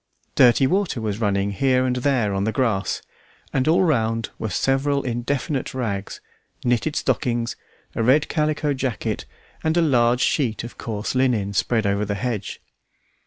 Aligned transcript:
Dirty 0.33 0.65
water 0.65 0.99
was 0.99 1.21
running 1.21 1.51
here 1.51 1.85
and 1.85 1.97
there 1.97 2.33
on 2.33 2.43
the 2.43 2.51
grass, 2.51 3.03
and 3.53 3.67
all 3.67 3.83
round 3.83 4.31
were 4.39 4.49
several 4.49 5.03
indefinite 5.03 5.75
rags, 5.75 6.21
knitted 6.65 6.95
stockings, 6.95 7.55
a 7.93 8.01
red 8.01 8.27
calico 8.27 8.73
jacket, 8.73 9.25
and 9.63 9.77
a 9.77 9.81
large 9.83 10.21
sheet 10.21 10.63
of 10.63 10.75
coarse 10.79 11.13
linen 11.13 11.53
spread 11.53 11.85
over 11.85 12.03
the 12.03 12.15
hedge. 12.15 12.63